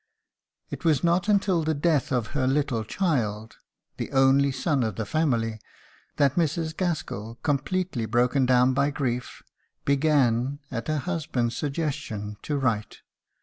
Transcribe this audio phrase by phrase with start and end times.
[0.71, 3.57] It was not until the death of her little child
[3.97, 5.59] the only son of the family
[6.15, 6.75] that Mrs.
[6.75, 9.43] Gaskell, completely broken down by grief,
[9.85, 13.01] began, at her husband's suggestion, to write.